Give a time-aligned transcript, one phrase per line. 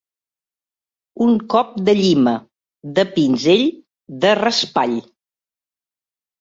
[1.25, 2.33] Un cop de llima,
[2.97, 3.69] de pinzell,
[4.27, 4.99] de raspall.